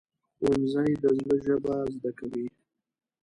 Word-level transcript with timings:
ښوونځی 0.37 0.91
د 1.01 1.03
زړه 1.19 1.35
ژبه 1.45 1.75
زده 1.93 2.11
کوي 2.19 2.45